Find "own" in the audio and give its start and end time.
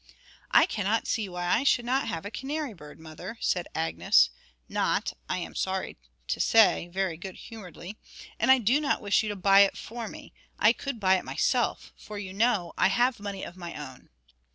13.75-14.09